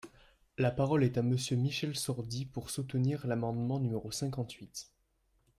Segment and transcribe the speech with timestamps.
[0.57, 4.89] La parole est à Monsieur Michel Sordi, pour soutenir l’amendement numéro cinquante-huit.